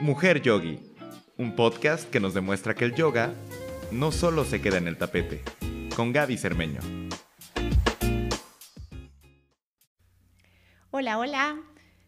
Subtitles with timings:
[0.00, 0.80] Mujer Yogi,
[1.36, 3.34] un podcast que nos demuestra que el yoga
[3.92, 5.42] no solo se queda en el tapete,
[5.94, 6.80] con Gaby Cermeño.
[10.90, 11.60] Hola, hola,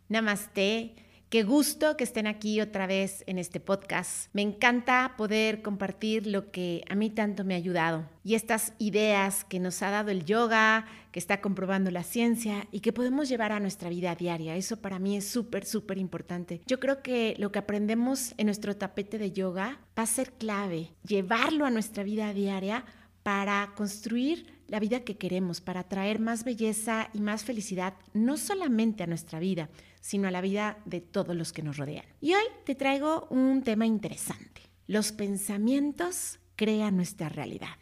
[0.08, 0.94] namaste.
[1.32, 4.28] Qué gusto que estén aquí otra vez en este podcast.
[4.34, 9.42] Me encanta poder compartir lo que a mí tanto me ha ayudado y estas ideas
[9.44, 13.52] que nos ha dado el yoga, que está comprobando la ciencia y que podemos llevar
[13.52, 14.56] a nuestra vida diaria.
[14.56, 16.60] Eso para mí es súper, súper importante.
[16.66, 20.90] Yo creo que lo que aprendemos en nuestro tapete de yoga va a ser clave,
[21.02, 22.84] llevarlo a nuestra vida diaria
[23.22, 29.02] para construir la vida que queremos, para traer más belleza y más felicidad, no solamente
[29.02, 29.70] a nuestra vida,
[30.02, 32.04] sino a la vida de todos los que nos rodean.
[32.20, 34.60] Y hoy te traigo un tema interesante.
[34.86, 37.78] Los pensamientos crean nuestra realidad.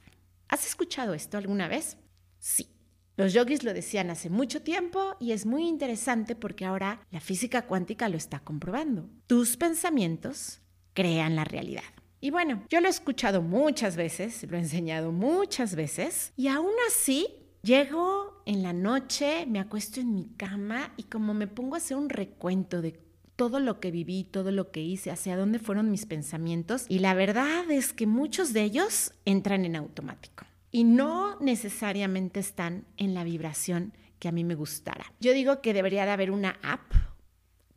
[0.47, 1.97] ¿Has escuchado esto alguna vez?
[2.39, 2.69] Sí.
[3.17, 7.63] Los yogis lo decían hace mucho tiempo y es muy interesante porque ahora la física
[7.67, 9.11] cuántica lo está comprobando.
[9.27, 10.61] Tus pensamientos
[10.93, 11.83] crean la realidad.
[12.21, 16.73] Y bueno, yo lo he escuchado muchas veces, lo he enseñado muchas veces y aún
[16.89, 21.79] así llego en la noche, me acuesto en mi cama y como me pongo a
[21.79, 23.01] hacer un recuento de
[23.37, 27.15] todo lo que viví, todo lo que hice, hacia dónde fueron mis pensamientos y la
[27.15, 33.25] verdad es que muchos de ellos entran en automático y no necesariamente están en la
[33.25, 35.13] vibración que a mí me gustara.
[35.21, 36.93] Yo digo que debería de haber una app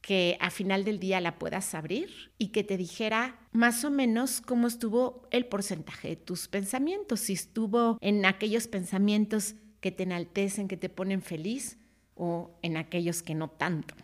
[0.02, 4.42] que a final del día la puedas abrir y que te dijera más o menos
[4.42, 10.70] cómo estuvo el porcentaje de tus pensamientos, si estuvo en aquellos pensamientos que te enaltecen,
[10.70, 11.78] que te ponen feliz
[12.16, 13.96] o en aquellos que no tanto.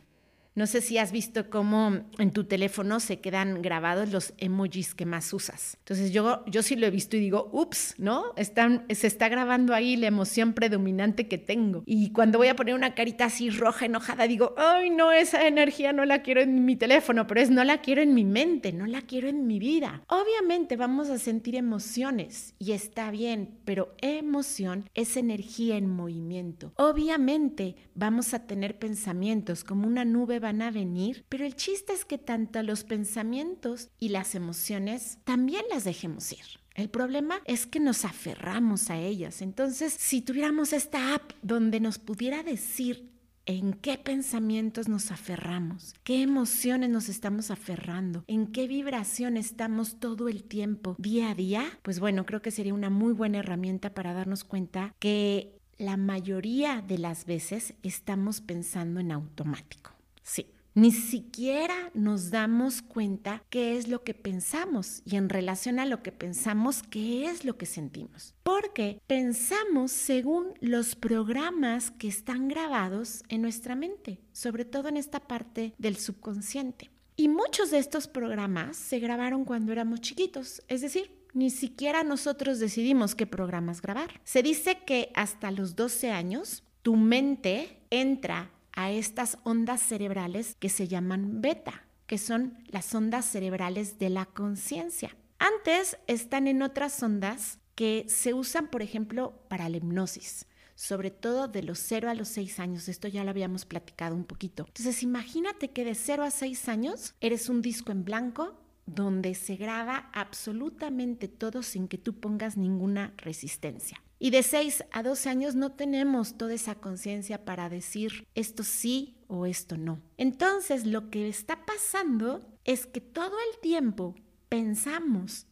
[0.56, 5.06] No sé si has visto cómo en tu teléfono se quedan grabados los emojis que
[5.06, 5.78] más usas.
[5.80, 8.34] Entonces yo, yo sí lo he visto y digo, ups, ¿no?
[8.36, 11.84] Están, se está grabando ahí la emoción predominante que tengo.
[11.86, 15.94] Y cuando voy a poner una carita así roja, enojada, digo, ay, no, esa energía
[15.94, 18.86] no la quiero en mi teléfono, pero es no la quiero en mi mente, no
[18.86, 20.04] la quiero en mi vida.
[20.08, 26.74] Obviamente vamos a sentir emociones y está bien, pero emoción es energía en movimiento.
[26.76, 32.06] Obviamente vamos a tener pensamientos como una nube van a venir, pero el chiste es
[32.06, 36.46] que tanto los pensamientos y las emociones también las dejemos ir.
[36.76, 39.42] El problema es que nos aferramos a ellas.
[39.42, 43.12] Entonces, si tuviéramos esta app donde nos pudiera decir
[43.46, 50.30] en qué pensamientos nos aferramos, qué emociones nos estamos aferrando, en qué vibración estamos todo
[50.30, 54.14] el tiempo, día a día, pues bueno, creo que sería una muy buena herramienta para
[54.14, 59.99] darnos cuenta que la mayoría de las veces estamos pensando en automático.
[60.30, 60.46] Sí.
[60.76, 66.04] Ni siquiera nos damos cuenta qué es lo que pensamos y en relación a lo
[66.04, 68.36] que pensamos, qué es lo que sentimos.
[68.44, 75.20] Porque pensamos según los programas que están grabados en nuestra mente, sobre todo en esta
[75.20, 76.92] parte del subconsciente.
[77.16, 82.60] Y muchos de estos programas se grabaron cuando éramos chiquitos, es decir, ni siquiera nosotros
[82.60, 84.22] decidimos qué programas grabar.
[84.24, 90.70] Se dice que hasta los 12 años tu mente entra a estas ondas cerebrales que
[90.70, 95.18] se llaman beta, que son las ondas cerebrales de la conciencia.
[95.38, 101.50] Antes están en otras ondas que se usan, por ejemplo, para la hipnosis, sobre todo
[101.50, 102.88] de los 0 a los 6 años.
[102.88, 104.64] Esto ya lo habíamos platicado un poquito.
[104.68, 109.58] Entonces, imagínate que de 0 a 6 años eres un disco en blanco donde se
[109.58, 114.02] graba absolutamente todo sin que tú pongas ninguna resistencia.
[114.20, 119.18] Y de 6 a 12 años no tenemos toda esa conciencia para decir esto sí
[119.28, 120.02] o esto no.
[120.18, 124.16] Entonces lo que está pasando es que todo el tiempo
[124.50, 125.48] pensamos,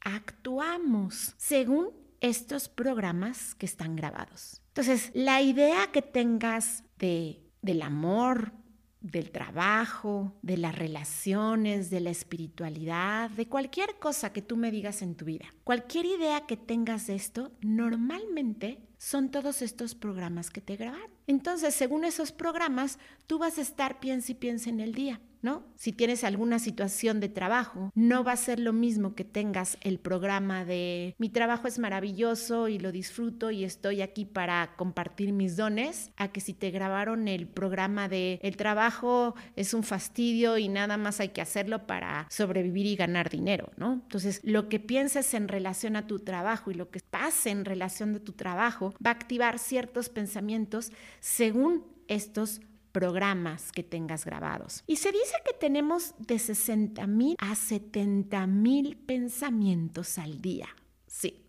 [0.00, 1.90] actuamos según
[2.20, 4.60] estos programas que están grabados.
[4.68, 8.52] Entonces, la idea que tengas de, del amor,
[9.00, 15.02] del trabajo, de las relaciones, de la espiritualidad, de cualquier cosa que tú me digas
[15.02, 15.46] en tu vida.
[15.64, 21.10] Cualquier idea que tengas de esto, normalmente son todos estos programas que te grabaron.
[21.26, 25.20] Entonces, según esos programas, tú vas a estar piensa y piensa en el día.
[25.42, 25.64] ¿No?
[25.76, 29.98] Si tienes alguna situación de trabajo, no va a ser lo mismo que tengas el
[29.98, 35.56] programa de mi trabajo es maravilloso y lo disfruto y estoy aquí para compartir mis
[35.56, 40.68] dones, a que si te grabaron el programa de el trabajo es un fastidio y
[40.68, 43.94] nada más hay que hacerlo para sobrevivir y ganar dinero, ¿no?
[43.94, 48.12] Entonces, lo que pienses en relación a tu trabajo y lo que pase en relación
[48.12, 52.60] de tu trabajo va a activar ciertos pensamientos según estos
[52.92, 54.82] programas que tengas grabados.
[54.86, 60.68] Y se dice que tenemos de 60 mil a 70 mil pensamientos al día.
[61.06, 61.44] Sí,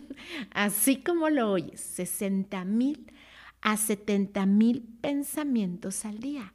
[0.50, 3.12] así como lo oyes, 60 mil
[3.60, 6.52] a 70 mil pensamientos al día.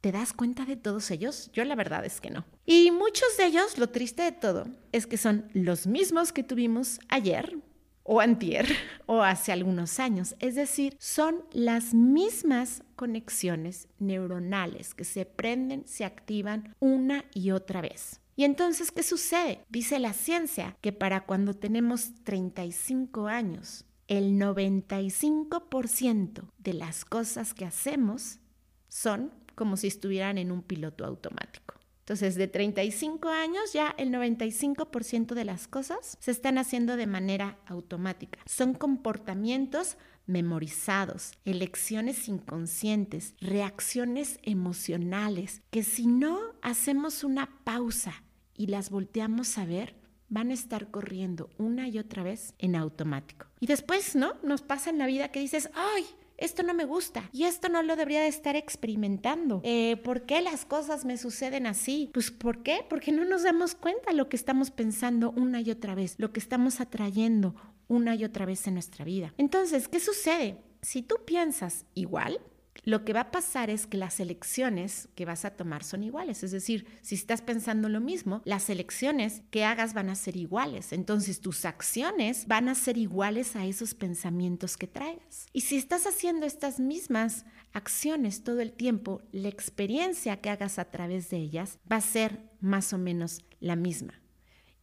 [0.00, 1.50] ¿Te das cuenta de todos ellos?
[1.54, 2.44] Yo la verdad es que no.
[2.66, 7.00] Y muchos de ellos, lo triste de todo, es que son los mismos que tuvimos
[7.08, 7.56] ayer,
[8.04, 8.68] o antier
[9.06, 10.36] o hace algunos años.
[10.38, 17.80] Es decir, son las mismas conexiones neuronales que se prenden, se activan una y otra
[17.80, 18.20] vez.
[18.36, 19.64] Y entonces, ¿qué sucede?
[19.68, 27.64] Dice la ciencia que para cuando tenemos 35 años, el 95% de las cosas que
[27.64, 28.40] hacemos
[28.88, 31.76] son como si estuvieran en un piloto automático.
[32.04, 37.56] Entonces, de 35 años ya el 95% de las cosas se están haciendo de manera
[37.66, 38.40] automática.
[38.44, 39.96] Son comportamientos
[40.26, 48.22] memorizados, elecciones inconscientes, reacciones emocionales, que si no hacemos una pausa
[48.54, 49.94] y las volteamos a ver,
[50.28, 53.46] van a estar corriendo una y otra vez en automático.
[53.60, 54.34] Y después, ¿no?
[54.42, 56.04] Nos pasa en la vida que dices, ay,
[56.36, 59.60] esto no me gusta y esto no lo debería de estar experimentando.
[59.64, 62.10] Eh, ¿Por qué las cosas me suceden así?
[62.12, 62.84] Pues ¿por qué?
[62.88, 66.40] Porque no nos damos cuenta lo que estamos pensando una y otra vez, lo que
[66.40, 67.54] estamos atrayendo
[67.88, 69.34] una y otra vez en nuestra vida.
[69.38, 70.58] Entonces, ¿qué sucede?
[70.82, 72.40] Si tú piensas igual,
[72.82, 76.42] lo que va a pasar es que las elecciones que vas a tomar son iguales.
[76.42, 80.92] Es decir, si estás pensando lo mismo, las elecciones que hagas van a ser iguales.
[80.92, 85.46] Entonces tus acciones van a ser iguales a esos pensamientos que traigas.
[85.52, 90.86] Y si estás haciendo estas mismas acciones todo el tiempo, la experiencia que hagas a
[90.86, 94.20] través de ellas va a ser más o menos la misma.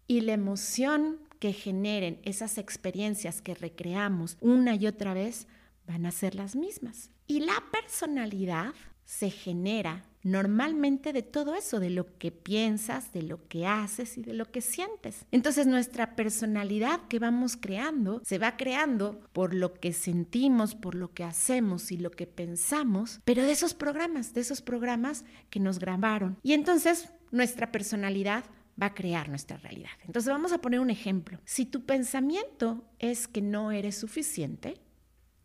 [0.07, 5.47] Y la emoción que generen esas experiencias que recreamos una y otra vez
[5.91, 7.09] van a ser las mismas.
[7.27, 8.73] Y la personalidad
[9.03, 14.21] se genera normalmente de todo eso, de lo que piensas, de lo que haces y
[14.21, 15.25] de lo que sientes.
[15.31, 21.11] Entonces nuestra personalidad que vamos creando se va creando por lo que sentimos, por lo
[21.13, 25.79] que hacemos y lo que pensamos, pero de esos programas, de esos programas que nos
[25.79, 26.37] grabaron.
[26.41, 28.45] Y entonces nuestra personalidad
[28.81, 29.91] va a crear nuestra realidad.
[30.05, 31.39] Entonces vamos a poner un ejemplo.
[31.43, 34.75] Si tu pensamiento es que no eres suficiente,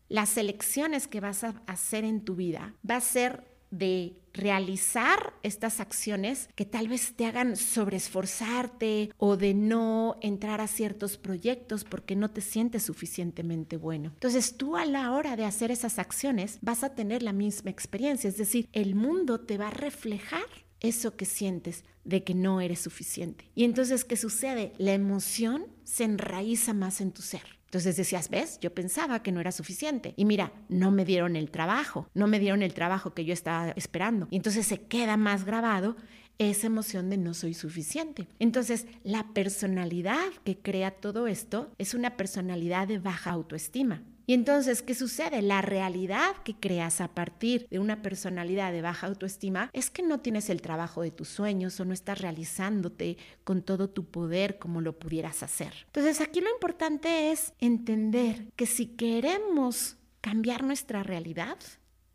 [0.08, 5.81] las elecciones que vas a hacer en tu vida va a ser de realizar estas
[5.81, 12.17] acciones que tal vez te hagan sobreesforzarte o de no entrar a ciertos proyectos porque
[12.17, 14.11] no te sientes suficientemente bueno.
[14.14, 18.29] Entonces tú a la hora de hacer esas acciones vas a tener la misma experiencia,
[18.29, 20.44] es decir, el mundo te va a reflejar
[20.81, 23.50] eso que sientes de que no eres suficiente.
[23.55, 24.73] Y entonces, ¿qué sucede?
[24.79, 27.56] La emoción se enraiza más en tu ser.
[27.66, 30.14] Entonces decías, ves, yo pensaba que no era suficiente.
[30.16, 33.70] Y mira, no me dieron el trabajo, no me dieron el trabajo que yo estaba
[33.70, 34.28] esperando.
[34.30, 35.96] Y entonces se queda más grabado
[36.38, 38.28] esa emoción de no soy suficiente.
[38.38, 44.02] Entonces, la personalidad que crea todo esto es una personalidad de baja autoestima.
[44.26, 45.40] Y entonces, ¿qué sucede?
[45.40, 50.20] La realidad que creas a partir de una personalidad de baja autoestima es que no
[50.20, 54.81] tienes el trabajo de tus sueños o no estás realizándote con todo tu poder como
[54.81, 55.73] lo pudieras hacer.
[55.87, 61.56] Entonces, aquí lo importante es entender que si queremos cambiar nuestra realidad,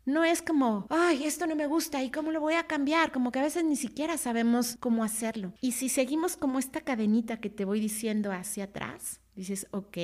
[0.04, 3.30] no es como, ay, esto no me gusta y cómo lo voy a cambiar, como
[3.30, 5.54] que a veces ni siquiera sabemos cómo hacerlo.
[5.60, 9.96] Y si seguimos como esta cadenita que te voy diciendo hacia atrás, dices, ok,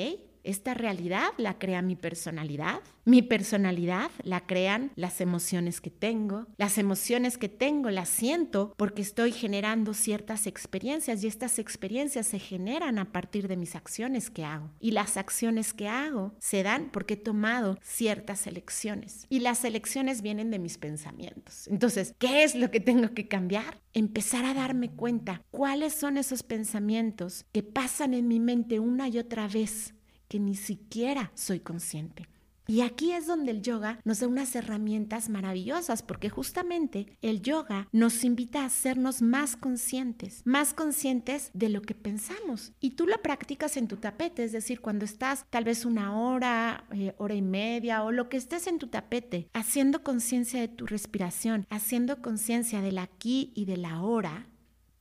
[0.44, 6.76] esta realidad la crea mi personalidad, mi personalidad la crean las emociones que tengo, las
[6.76, 12.98] emociones que tengo las siento porque estoy generando ciertas experiencias y estas experiencias se generan
[12.98, 14.70] a partir de mis acciones que hago.
[14.78, 20.20] Y las acciones que hago se dan porque he tomado ciertas elecciones y las elecciones
[20.20, 21.66] vienen de mis pensamientos.
[21.68, 23.80] Entonces, ¿qué es lo que tengo que cambiar?
[23.94, 29.18] Empezar a darme cuenta cuáles son esos pensamientos que pasan en mi mente una y
[29.18, 29.94] otra vez
[30.28, 32.28] que ni siquiera soy consciente.
[32.70, 37.88] Y aquí es donde el yoga nos da unas herramientas maravillosas, porque justamente el yoga
[37.92, 42.72] nos invita a hacernos más conscientes, más conscientes de lo que pensamos.
[42.78, 46.84] Y tú lo practicas en tu tapete, es decir, cuando estás tal vez una hora,
[46.92, 50.84] eh, hora y media o lo que estés en tu tapete, haciendo conciencia de tu
[50.84, 54.46] respiración, haciendo conciencia del aquí y de la ahora,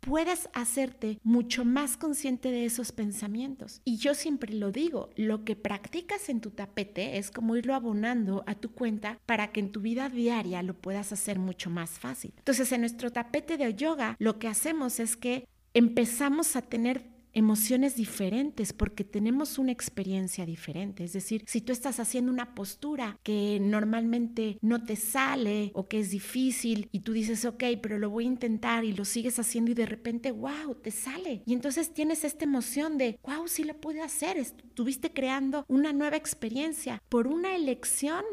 [0.07, 3.81] puedas hacerte mucho más consciente de esos pensamientos.
[3.83, 8.45] Y yo siempre lo digo, lo que practicas en tu tapete es como irlo abonando
[8.47, 12.33] a tu cuenta para que en tu vida diaria lo puedas hacer mucho más fácil.
[12.37, 17.95] Entonces, en nuestro tapete de yoga, lo que hacemos es que empezamos a tener emociones
[17.95, 21.03] diferentes porque tenemos una experiencia diferente.
[21.03, 25.99] Es decir, si tú estás haciendo una postura que normalmente no te sale o que
[25.99, 29.69] es difícil y tú dices, ok, pero lo voy a intentar y lo sigues haciendo
[29.69, 31.43] y de repente, wow, te sale.
[31.45, 34.37] Y entonces tienes esta emoción de, wow, sí lo pude hacer.
[34.37, 38.23] Estuviste creando una nueva experiencia por una elección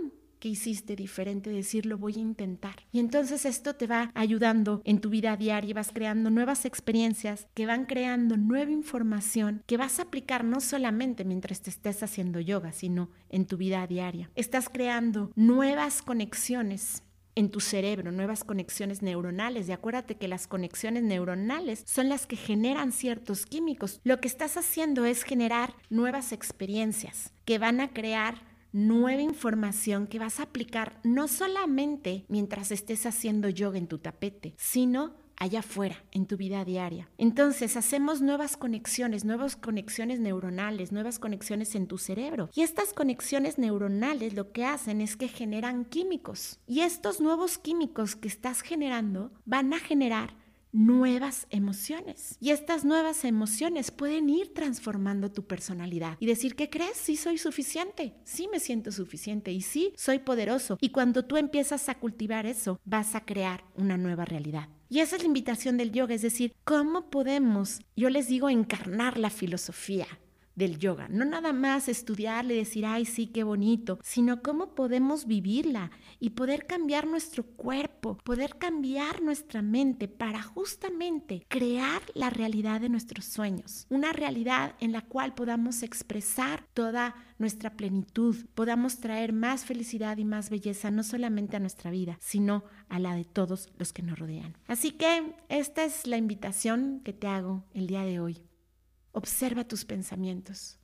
[0.44, 2.76] que hiciste diferente, decir lo voy a intentar.
[2.92, 7.64] Y entonces esto te va ayudando en tu vida diaria, vas creando nuevas experiencias que
[7.64, 12.72] van creando nueva información que vas a aplicar no solamente mientras te estés haciendo yoga,
[12.72, 14.30] sino en tu vida diaria.
[14.34, 17.02] Estás creando nuevas conexiones
[17.36, 19.66] en tu cerebro, nuevas conexiones neuronales.
[19.66, 23.98] Y acuérdate que las conexiones neuronales son las que generan ciertos químicos.
[24.04, 30.18] Lo que estás haciendo es generar nuevas experiencias que van a crear nueva información que
[30.18, 35.96] vas a aplicar no solamente mientras estés haciendo yoga en tu tapete, sino allá afuera,
[36.10, 37.08] en tu vida diaria.
[37.16, 42.50] Entonces hacemos nuevas conexiones, nuevas conexiones neuronales, nuevas conexiones en tu cerebro.
[42.54, 46.58] Y estas conexiones neuronales lo que hacen es que generan químicos.
[46.66, 50.43] Y estos nuevos químicos que estás generando van a generar
[50.74, 52.36] nuevas emociones.
[52.40, 56.96] Y estas nuevas emociones pueden ir transformando tu personalidad y decir, ¿qué crees?
[56.96, 60.76] Sí soy suficiente, sí me siento suficiente y sí soy poderoso.
[60.80, 64.68] Y cuando tú empiezas a cultivar eso, vas a crear una nueva realidad.
[64.88, 69.18] Y esa es la invitación del yoga, es decir, ¿cómo podemos, yo les digo, encarnar
[69.18, 70.06] la filosofía?
[70.54, 71.08] Del yoga.
[71.08, 76.30] No nada más estudiarle y decir, ay, sí, qué bonito, sino cómo podemos vivirla y
[76.30, 83.24] poder cambiar nuestro cuerpo, poder cambiar nuestra mente para justamente crear la realidad de nuestros
[83.24, 83.86] sueños.
[83.90, 90.24] Una realidad en la cual podamos expresar toda nuestra plenitud, podamos traer más felicidad y
[90.24, 94.18] más belleza, no solamente a nuestra vida, sino a la de todos los que nos
[94.18, 94.56] rodean.
[94.68, 98.40] Así que esta es la invitación que te hago el día de hoy.
[99.14, 100.80] Observa tus pensamientos.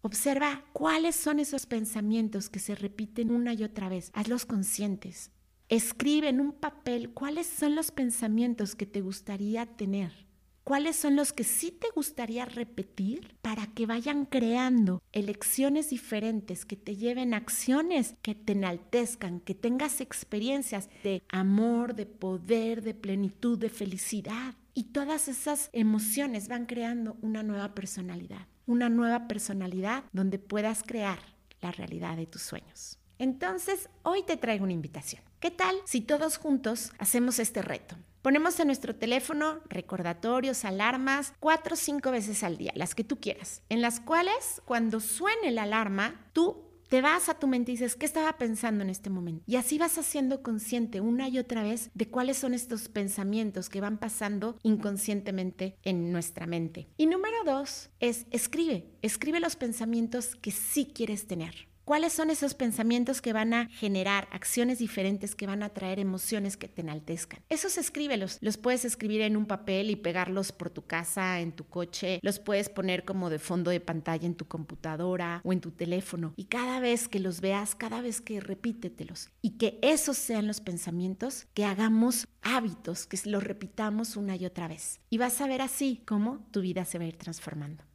[0.00, 4.10] Observa cuáles son esos pensamientos que se repiten una y otra vez.
[4.14, 5.32] Hazlos conscientes.
[5.68, 10.26] Escribe en un papel cuáles son los pensamientos que te gustaría tener.
[10.64, 16.76] Cuáles son los que sí te gustaría repetir para que vayan creando elecciones diferentes que
[16.76, 22.94] te lleven a acciones que te enaltezcan, que tengas experiencias de amor, de poder, de
[22.94, 24.54] plenitud, de felicidad.
[24.74, 31.18] Y todas esas emociones van creando una nueva personalidad, una nueva personalidad donde puedas crear
[31.60, 32.98] la realidad de tus sueños.
[33.18, 35.22] Entonces, hoy te traigo una invitación.
[35.40, 37.96] ¿Qué tal si todos juntos hacemos este reto?
[38.22, 43.20] Ponemos en nuestro teléfono recordatorios, alarmas, cuatro o cinco veces al día, las que tú
[43.20, 47.74] quieras, en las cuales cuando suene la alarma, tú te vas a tu mente y
[47.74, 49.44] dices, ¿qué estaba pensando en este momento?
[49.46, 53.80] Y así vas haciendo consciente una y otra vez de cuáles son estos pensamientos que
[53.80, 56.88] van pasando inconscientemente en nuestra mente.
[56.96, 61.67] Y número dos es escribe, escribe los pensamientos que sí quieres tener.
[61.88, 66.58] ¿Cuáles son esos pensamientos que van a generar acciones diferentes, que van a traer emociones
[66.58, 67.40] que te enaltezcan?
[67.48, 68.36] Esos escríbelos.
[68.42, 72.20] Los puedes escribir en un papel y pegarlos por tu casa, en tu coche.
[72.22, 76.34] Los puedes poner como de fondo de pantalla en tu computadora o en tu teléfono.
[76.36, 79.30] Y cada vez que los veas, cada vez que repítetelos.
[79.40, 84.68] Y que esos sean los pensamientos que hagamos hábitos, que los repitamos una y otra
[84.68, 85.00] vez.
[85.08, 87.87] Y vas a ver así cómo tu vida se va a ir transformando.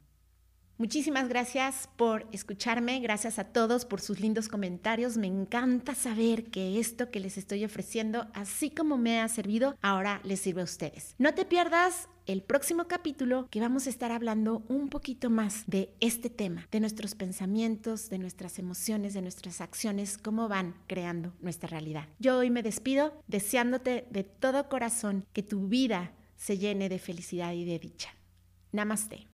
[0.76, 5.16] Muchísimas gracias por escucharme, gracias a todos por sus lindos comentarios.
[5.16, 10.20] Me encanta saber que esto que les estoy ofreciendo, así como me ha servido, ahora
[10.24, 11.14] les sirve a ustedes.
[11.16, 15.94] No te pierdas el próximo capítulo que vamos a estar hablando un poquito más de
[16.00, 21.68] este tema, de nuestros pensamientos, de nuestras emociones, de nuestras acciones, cómo van creando nuestra
[21.68, 22.08] realidad.
[22.18, 27.52] Yo hoy me despido deseándote de todo corazón que tu vida se llene de felicidad
[27.52, 28.08] y de dicha.
[28.72, 29.22] Namaste.